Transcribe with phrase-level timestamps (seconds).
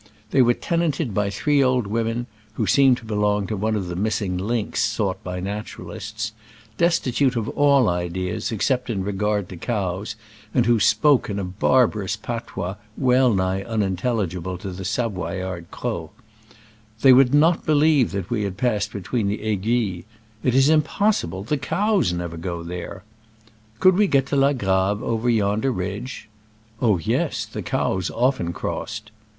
[0.31, 3.95] They were tenanted by three old women (who seemed to belong to one of the
[3.95, 6.31] missing links sought by naturalists)
[6.75, 10.15] destitute of all ideas except in regard to cows,
[10.55, 16.09] and who spoke a barbarous patois wellnigh unintelligible to the Savoyard Croz.•
[17.03, 21.59] They would not believe that we had passed between the Aiguilles:'* It is impossible, the
[21.59, 23.03] cows never go there.""
[23.79, 26.27] Could we get to La Grave over yonder ridge?"
[26.81, 27.45] "Oh yes!
[27.45, 29.11] the cows often cross ed